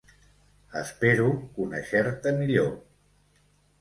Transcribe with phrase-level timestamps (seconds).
[0.79, 1.27] Espero
[1.59, 2.73] conèixer-te millor.